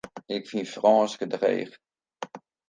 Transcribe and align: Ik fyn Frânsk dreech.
Ik 0.35 0.47
fyn 0.51 0.67
Frânsk 0.73 1.19
dreech. 1.33 1.75